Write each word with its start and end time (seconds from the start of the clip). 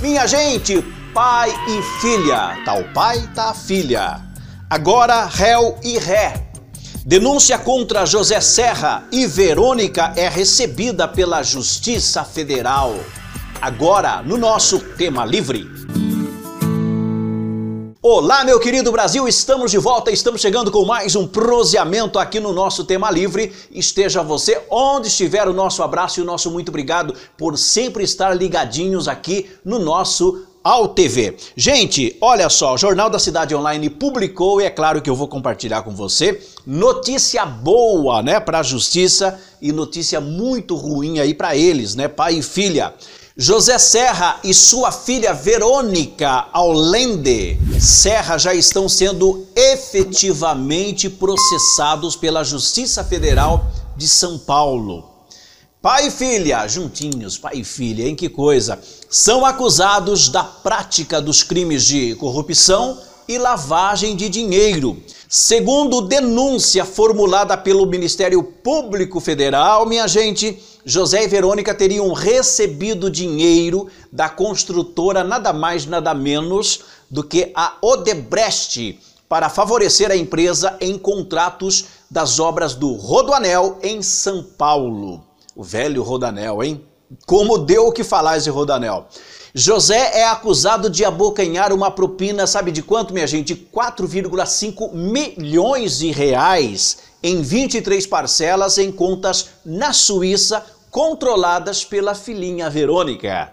Minha 0.00 0.26
gente, 0.26 0.80
pai 1.12 1.52
e 1.68 1.82
filha, 2.00 2.56
o 2.78 2.94
pai, 2.94 3.28
tá 3.34 3.52
filha. 3.52 4.22
Agora, 4.70 5.26
réu 5.26 5.78
e 5.82 5.98
ré. 5.98 6.48
Denúncia 7.04 7.58
contra 7.58 8.06
José 8.06 8.40
Serra 8.40 9.04
e 9.12 9.26
Verônica 9.26 10.14
é 10.16 10.26
recebida 10.26 11.06
pela 11.06 11.42
Justiça 11.42 12.24
Federal. 12.24 12.98
Agora, 13.60 14.22
no 14.22 14.38
nosso 14.38 14.78
tema 14.78 15.26
livre. 15.26 15.68
Olá, 18.02 18.46
meu 18.46 18.58
querido 18.58 18.90
Brasil, 18.90 19.28
estamos 19.28 19.70
de 19.70 19.76
volta, 19.76 20.10
estamos 20.10 20.40
chegando 20.40 20.70
com 20.70 20.86
mais 20.86 21.14
um 21.14 21.26
proseamento 21.26 22.18
aqui 22.18 22.40
no 22.40 22.50
nosso 22.50 22.82
tema 22.82 23.10
livre. 23.10 23.52
Esteja 23.70 24.22
você 24.22 24.58
onde 24.70 25.08
estiver, 25.08 25.46
o 25.46 25.52
nosso 25.52 25.82
abraço 25.82 26.18
e 26.18 26.22
o 26.22 26.24
nosso 26.24 26.50
muito 26.50 26.70
obrigado 26.70 27.14
por 27.36 27.58
sempre 27.58 28.02
estar 28.02 28.32
ligadinhos 28.32 29.06
aqui 29.06 29.50
no 29.62 29.78
nosso 29.78 30.46
ao 30.64 30.88
TV. 30.88 31.36
Gente, 31.54 32.16
olha 32.22 32.48
só, 32.48 32.72
o 32.72 32.78
Jornal 32.78 33.10
da 33.10 33.18
Cidade 33.18 33.54
Online 33.54 33.90
publicou, 33.90 34.62
e 34.62 34.64
é 34.64 34.70
claro 34.70 35.02
que 35.02 35.10
eu 35.10 35.14
vou 35.14 35.28
compartilhar 35.28 35.82
com 35.82 35.94
você, 35.94 36.40
notícia 36.66 37.44
boa, 37.44 38.22
né, 38.22 38.40
para 38.40 38.60
a 38.60 38.62
justiça 38.62 39.38
e 39.60 39.72
notícia 39.72 40.22
muito 40.22 40.74
ruim 40.74 41.18
aí 41.18 41.34
para 41.34 41.54
eles, 41.54 41.94
né, 41.94 42.08
pai 42.08 42.36
e 42.36 42.42
filha. 42.42 42.94
José 43.42 43.78
Serra 43.78 44.38
e 44.44 44.52
sua 44.52 44.92
filha 44.92 45.32
Verônica 45.32 46.48
Aulende 46.52 47.58
Serra 47.80 48.36
já 48.36 48.52
estão 48.52 48.86
sendo 48.86 49.46
efetivamente 49.56 51.08
processados 51.08 52.14
pela 52.14 52.44
Justiça 52.44 53.02
Federal 53.02 53.64
de 53.96 54.06
São 54.06 54.36
Paulo. 54.36 55.08
Pai 55.80 56.08
e 56.08 56.10
filha, 56.10 56.68
juntinhos, 56.68 57.38
pai 57.38 57.60
e 57.60 57.64
filha, 57.64 58.06
em 58.06 58.14
que 58.14 58.28
coisa? 58.28 58.78
São 59.08 59.46
acusados 59.46 60.28
da 60.28 60.44
prática 60.44 61.18
dos 61.18 61.42
crimes 61.42 61.86
de 61.86 62.14
corrupção 62.16 62.98
e 63.26 63.38
lavagem 63.38 64.16
de 64.16 64.28
dinheiro. 64.28 65.02
Segundo 65.26 66.02
denúncia 66.02 66.84
formulada 66.84 67.56
pelo 67.56 67.86
Ministério 67.86 68.42
Público 68.42 69.18
Federal, 69.18 69.86
minha 69.86 70.06
gente, 70.06 70.62
José 70.84 71.24
e 71.24 71.28
Verônica 71.28 71.74
teriam 71.74 72.12
recebido 72.12 73.10
dinheiro 73.10 73.88
da 74.10 74.28
construtora 74.28 75.22
nada 75.22 75.52
mais 75.52 75.86
nada 75.86 76.14
menos 76.14 76.80
do 77.10 77.22
que 77.22 77.52
a 77.54 77.76
Odebrecht 77.82 78.98
para 79.28 79.48
favorecer 79.48 80.10
a 80.10 80.16
empresa 80.16 80.76
em 80.80 80.98
contratos 80.98 81.84
das 82.10 82.40
obras 82.40 82.74
do 82.74 82.94
Rodoanel 82.94 83.78
em 83.82 84.02
São 84.02 84.42
Paulo. 84.42 85.24
O 85.54 85.62
velho 85.62 86.02
Rodanel, 86.02 86.62
hein? 86.62 86.84
Como 87.26 87.58
deu 87.58 87.86
o 87.86 87.92
que 87.92 88.04
falar 88.04 88.36
esse 88.36 88.50
Rodanel. 88.50 89.06
José 89.52 90.20
é 90.20 90.26
acusado 90.26 90.88
de 90.88 91.04
abocanhar 91.04 91.72
uma 91.72 91.90
propina, 91.90 92.46
sabe 92.46 92.70
de 92.70 92.82
quanto, 92.82 93.12
minha 93.12 93.26
gente? 93.26 93.54
4,5 93.54 94.92
milhões 94.92 95.98
de 95.98 96.12
reais 96.12 96.98
em 97.22 97.42
23 97.42 98.06
parcelas 98.06 98.78
em 98.78 98.92
contas 98.92 99.50
na 99.64 99.92
Suíça, 99.92 100.64
controladas 100.90 101.84
pela 101.84 102.14
filhinha 102.14 102.70
Verônica. 102.70 103.52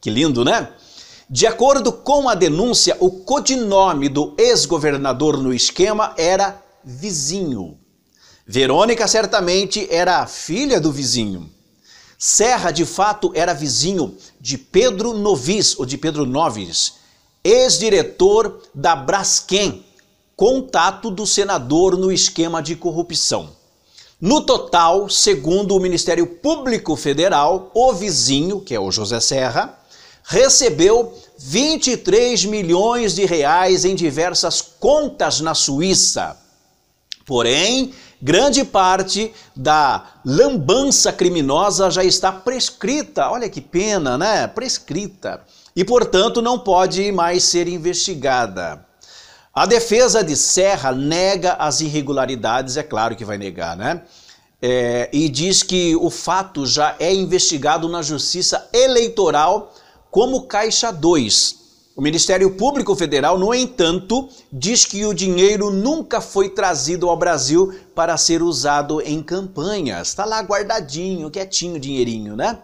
Que 0.00 0.10
lindo, 0.10 0.44
né? 0.44 0.68
De 1.28 1.46
acordo 1.46 1.92
com 1.92 2.28
a 2.28 2.34
denúncia, 2.34 2.96
o 2.98 3.10
codinome 3.10 4.08
do 4.08 4.34
ex-governador 4.36 5.36
no 5.36 5.54
esquema 5.54 6.12
era 6.16 6.60
Vizinho. 6.82 7.78
Verônica 8.44 9.06
certamente 9.06 9.86
era 9.90 10.26
filha 10.26 10.80
do 10.80 10.90
vizinho. 10.90 11.48
Serra, 12.22 12.70
de 12.70 12.84
fato, 12.84 13.32
era 13.34 13.54
vizinho 13.54 14.14
de 14.38 14.58
Pedro 14.58 15.14
Novis, 15.14 15.78
ou 15.78 15.86
de 15.86 15.96
Pedro 15.96 16.26
Noves, 16.26 16.96
ex-diretor 17.42 18.60
da 18.74 18.94
Braskem, 18.94 19.86
contato 20.36 21.10
do 21.10 21.26
senador 21.26 21.96
no 21.96 22.12
esquema 22.12 22.62
de 22.62 22.76
corrupção. 22.76 23.48
No 24.20 24.42
total, 24.42 25.08
segundo 25.08 25.74
o 25.74 25.80
Ministério 25.80 26.26
Público 26.26 26.94
Federal, 26.94 27.70
o 27.72 27.90
vizinho, 27.94 28.60
que 28.60 28.74
é 28.74 28.78
o 28.78 28.92
José 28.92 29.18
Serra, 29.18 29.78
recebeu 30.22 31.14
23 31.38 32.44
milhões 32.44 33.14
de 33.14 33.24
reais 33.24 33.86
em 33.86 33.94
diversas 33.94 34.60
contas 34.60 35.40
na 35.40 35.54
Suíça. 35.54 36.36
Porém, 37.24 37.94
grande 38.20 38.64
parte 38.64 39.32
da 39.54 40.06
lambança 40.24 41.12
criminosa 41.12 41.90
já 41.90 42.04
está 42.04 42.30
prescrita. 42.30 43.30
Olha 43.30 43.48
que 43.48 43.60
pena, 43.60 44.18
né? 44.18 44.46
Prescrita. 44.46 45.42
E, 45.74 45.84
portanto, 45.84 46.42
não 46.42 46.58
pode 46.58 47.10
mais 47.12 47.44
ser 47.44 47.68
investigada. 47.68 48.84
A 49.52 49.66
defesa 49.66 50.22
de 50.22 50.36
Serra 50.36 50.92
nega 50.92 51.54
as 51.54 51.80
irregularidades, 51.80 52.76
é 52.76 52.82
claro 52.82 53.16
que 53.16 53.24
vai 53.24 53.36
negar, 53.36 53.76
né? 53.76 54.02
É, 54.62 55.08
e 55.12 55.28
diz 55.28 55.62
que 55.62 55.96
o 55.96 56.10
fato 56.10 56.66
já 56.66 56.94
é 56.98 57.12
investigado 57.12 57.88
na 57.88 58.02
Justiça 58.02 58.68
Eleitoral 58.72 59.74
como 60.10 60.42
Caixa 60.42 60.92
2. 60.92 61.59
O 61.96 62.00
Ministério 62.00 62.52
Público 62.52 62.94
Federal, 62.94 63.36
no 63.36 63.52
entanto, 63.52 64.28
diz 64.52 64.84
que 64.84 65.04
o 65.04 65.12
dinheiro 65.12 65.70
nunca 65.70 66.20
foi 66.20 66.48
trazido 66.48 67.08
ao 67.08 67.16
Brasil 67.16 67.74
para 67.94 68.16
ser 68.16 68.42
usado 68.42 69.00
em 69.00 69.22
campanhas. 69.22 70.08
Está 70.08 70.24
lá 70.24 70.40
guardadinho, 70.40 71.30
quietinho 71.30 71.76
o 71.76 71.80
dinheirinho, 71.80 72.36
né? 72.36 72.60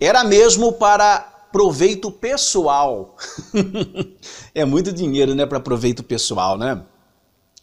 Era 0.00 0.24
mesmo 0.24 0.72
para 0.72 1.20
proveito 1.52 2.10
pessoal. 2.10 3.16
é 4.54 4.64
muito 4.64 4.92
dinheiro, 4.92 5.34
né, 5.34 5.46
para 5.46 5.60
proveito 5.60 6.02
pessoal, 6.02 6.58
né? 6.58 6.82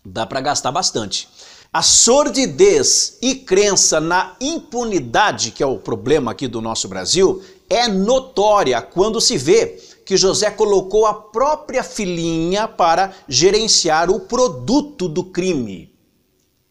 Dá 0.04 0.26
para 0.26 0.40
gastar 0.40 0.72
bastante. 0.72 1.28
A 1.74 1.82
sordidez 1.82 3.18
e 3.22 3.36
crença 3.36 4.00
na 4.00 4.36
impunidade, 4.40 5.52
que 5.52 5.62
é 5.62 5.66
o 5.66 5.78
problema 5.78 6.32
aqui 6.32 6.48
do 6.48 6.62
nosso 6.62 6.88
Brasil, 6.88 7.44
é 7.70 7.88
notória 7.88 8.82
quando 8.82 9.20
se 9.20 9.38
vê 9.38 9.78
que 10.06 10.16
José 10.16 10.52
colocou 10.52 11.08
a 11.08 11.14
própria 11.14 11.84
filhinha 11.84 12.68
para 12.68 13.12
gerenciar 13.28 14.12
o 14.12 14.20
produto 14.20 15.10
do 15.10 15.24
crime. 15.24 15.92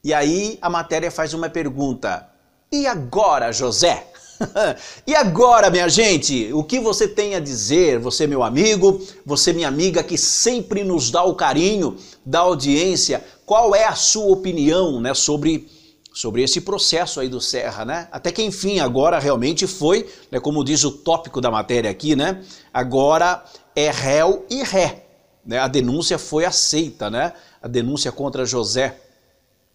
E 0.02 0.14
aí 0.14 0.56
a 0.62 0.70
matéria 0.70 1.10
faz 1.10 1.34
uma 1.34 1.50
pergunta: 1.50 2.28
e 2.70 2.86
agora, 2.86 3.52
José? 3.52 4.06
e 5.06 5.14
agora, 5.14 5.70
minha 5.70 5.88
gente, 5.88 6.52
o 6.52 6.62
que 6.62 6.78
você 6.78 7.08
tem 7.08 7.34
a 7.34 7.40
dizer? 7.40 7.98
Você, 7.98 8.26
meu 8.26 8.42
amigo, 8.42 9.00
você, 9.24 9.52
minha 9.52 9.68
amiga, 9.68 10.02
que 10.02 10.18
sempre 10.18 10.84
nos 10.84 11.10
dá 11.10 11.22
o 11.24 11.34
carinho 11.34 11.96
da 12.24 12.40
audiência, 12.40 13.24
qual 13.46 13.74
é 13.74 13.84
a 13.84 13.94
sua 13.94 14.32
opinião 14.32 15.00
né, 15.00 15.14
sobre 15.14 15.68
sobre 16.14 16.44
esse 16.44 16.60
processo 16.60 17.18
aí 17.18 17.28
do 17.28 17.40
Serra, 17.40 17.84
né? 17.84 18.08
Até 18.12 18.30
que 18.30 18.40
enfim, 18.40 18.78
agora 18.78 19.18
realmente 19.18 19.66
foi, 19.66 20.08
né, 20.30 20.38
como 20.38 20.62
diz 20.62 20.84
o 20.84 20.92
tópico 20.92 21.40
da 21.40 21.50
matéria 21.50 21.90
aqui, 21.90 22.14
né? 22.14 22.40
Agora 22.72 23.44
é 23.74 23.90
réu 23.90 24.46
e 24.48 24.62
ré, 24.62 25.06
né? 25.44 25.58
A 25.58 25.66
denúncia 25.66 26.16
foi 26.16 26.44
aceita, 26.44 27.10
né? 27.10 27.32
A 27.60 27.66
denúncia 27.66 28.12
contra 28.12 28.46
José 28.46 29.00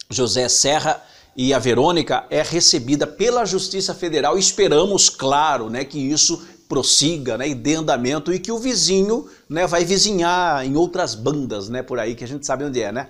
José 0.08 0.48
Serra 0.48 1.04
e 1.36 1.52
a 1.52 1.58
Verônica 1.58 2.24
é 2.30 2.42
recebida 2.42 3.06
pela 3.06 3.44
Justiça 3.44 3.94
Federal. 3.94 4.36
Esperamos, 4.38 5.08
claro, 5.10 5.68
né, 5.70 5.84
que 5.84 5.98
isso 5.98 6.42
prossiga, 6.68 7.36
né, 7.36 7.48
e 7.48 7.54
dê 7.54 7.74
andamento 7.74 8.32
e 8.32 8.38
que 8.38 8.50
o 8.50 8.58
vizinho, 8.58 9.28
né, 9.48 9.66
vai 9.66 9.84
vizinhar 9.84 10.64
em 10.64 10.74
outras 10.74 11.14
bandas, 11.14 11.68
né, 11.68 11.82
por 11.82 11.98
aí 11.98 12.14
que 12.14 12.24
a 12.24 12.28
gente 12.28 12.46
sabe 12.46 12.64
onde 12.64 12.80
é, 12.80 12.90
né? 12.90 13.08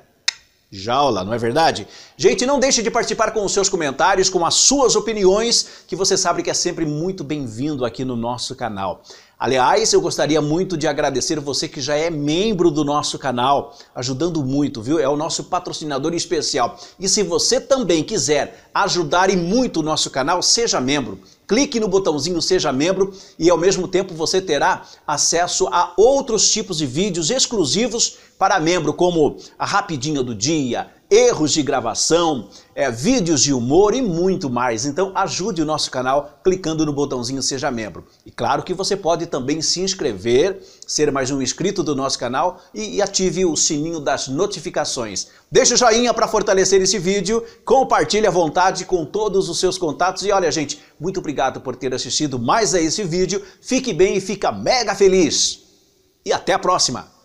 Jaula, 0.70 1.24
não 1.24 1.32
é 1.34 1.38
verdade? 1.38 1.88
Gente, 2.16 2.46
não 2.46 2.60
deixe 2.60 2.82
de 2.82 2.90
participar 2.90 3.32
com 3.32 3.44
os 3.44 3.52
seus 3.52 3.68
comentários, 3.68 4.30
com 4.30 4.46
as 4.46 4.54
suas 4.54 4.94
opiniões, 4.94 5.84
que 5.86 5.96
você 5.96 6.16
sabe 6.16 6.42
que 6.42 6.50
é 6.50 6.54
sempre 6.54 6.86
muito 6.86 7.24
bem-vindo 7.24 7.84
aqui 7.84 8.04
no 8.04 8.14
nosso 8.14 8.54
canal. 8.54 9.02
Aliás, 9.36 9.92
eu 9.92 10.00
gostaria 10.00 10.40
muito 10.40 10.76
de 10.76 10.86
agradecer 10.86 11.40
você 11.40 11.66
que 11.66 11.80
já 11.80 11.96
é 11.96 12.10
membro 12.10 12.70
do 12.70 12.84
nosso 12.84 13.18
canal, 13.18 13.74
ajudando 13.94 14.44
muito, 14.44 14.82
viu? 14.82 14.98
É 14.98 15.08
o 15.08 15.16
nosso 15.16 15.44
patrocinador 15.44 16.12
especial. 16.14 16.78
E 17.00 17.08
se 17.08 17.22
você 17.22 17.58
também 17.58 18.04
quiser 18.04 18.68
ajudar 18.72 19.30
e 19.30 19.36
muito 19.36 19.80
o 19.80 19.82
nosso 19.82 20.10
canal, 20.10 20.42
seja 20.42 20.78
membro. 20.80 21.18
Clique 21.50 21.80
no 21.80 21.88
botãozinho 21.88 22.40
Seja 22.40 22.72
Membro 22.72 23.12
e 23.36 23.50
ao 23.50 23.58
mesmo 23.58 23.88
tempo 23.88 24.14
você 24.14 24.40
terá 24.40 24.86
acesso 25.04 25.66
a 25.66 25.92
outros 25.96 26.48
tipos 26.48 26.78
de 26.78 26.86
vídeos 26.86 27.28
exclusivos 27.28 28.18
para 28.38 28.60
membro, 28.60 28.94
como 28.94 29.36
a 29.58 29.66
Rapidinha 29.66 30.22
do 30.22 30.32
Dia, 30.32 30.92
erros 31.10 31.52
de 31.52 31.62
gravação, 31.62 32.48
é, 32.74 32.88
vídeos 32.90 33.42
de 33.42 33.52
humor 33.52 33.94
e 33.94 34.00
muito 34.00 34.48
mais. 34.48 34.86
Então 34.86 35.10
ajude 35.14 35.60
o 35.60 35.64
nosso 35.64 35.90
canal 35.90 36.38
clicando 36.44 36.86
no 36.86 36.92
botãozinho 36.92 37.42
Seja 37.42 37.70
Membro. 37.70 38.06
E 38.24 38.30
claro 38.30 38.62
que 38.62 38.72
você 38.72 38.96
pode 38.96 39.26
também 39.26 39.60
se 39.60 39.80
inscrever, 39.80 40.62
ser 40.86 41.10
mais 41.10 41.30
um 41.30 41.42
inscrito 41.42 41.82
do 41.82 41.96
nosso 41.96 42.18
canal 42.18 42.60
e, 42.72 42.96
e 42.96 43.02
ative 43.02 43.44
o 43.44 43.56
sininho 43.56 43.98
das 43.98 44.28
notificações. 44.28 45.28
Deixa 45.50 45.74
o 45.74 45.76
joinha 45.76 46.14
para 46.14 46.28
fortalecer 46.28 46.80
esse 46.80 46.98
vídeo, 46.98 47.44
compartilhe 47.64 48.26
à 48.26 48.30
vontade 48.30 48.84
com 48.84 49.04
todos 49.04 49.48
os 49.48 49.58
seus 49.58 49.76
contatos 49.76 50.24
e 50.24 50.30
olha 50.30 50.50
gente, 50.52 50.80
muito 50.98 51.18
obrigado 51.18 51.60
por 51.60 51.74
ter 51.74 51.92
assistido 51.92 52.38
mais 52.38 52.72
a 52.74 52.80
esse 52.80 53.02
vídeo, 53.02 53.42
fique 53.60 53.92
bem 53.92 54.16
e 54.16 54.20
fica 54.20 54.52
mega 54.52 54.94
feliz! 54.94 55.60
E 56.24 56.32
até 56.32 56.52
a 56.52 56.58
próxima! 56.58 57.19